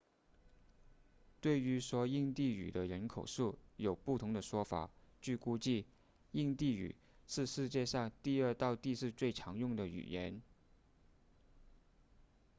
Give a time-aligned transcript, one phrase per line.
[1.41, 4.89] 对于说印地语的人口数有不同的说法
[5.21, 5.85] 据估计
[6.31, 6.95] 印地语
[7.27, 10.41] 是世界上第二到第四最常用的语言